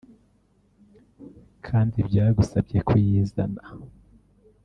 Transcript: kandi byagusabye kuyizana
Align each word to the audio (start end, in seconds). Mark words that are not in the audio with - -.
kandi 1.67 1.97
byagusabye 2.07 2.77
kuyizana 2.87 3.61